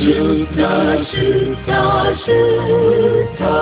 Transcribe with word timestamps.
Şıkta 0.00 0.96
şıkta 1.10 1.84
şıkta 2.24 3.56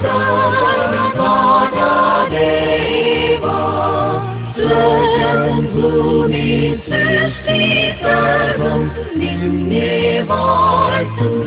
sen 0.00 0.92
bana 1.18 2.26
eyvah 2.38 4.22
Sözüm 4.56 5.66
huni 5.72 6.78
süsli 6.84 7.62
ferhum 8.02 8.82
ninni 9.16 10.24
varsın 10.28 11.46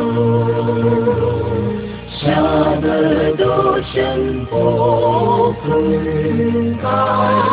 Şanı 2.21 2.99
doşun 3.39 4.23
okun 4.51 5.85
kan 6.81 7.49